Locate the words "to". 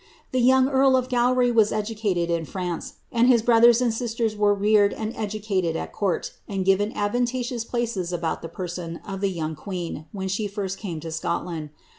11.01-11.11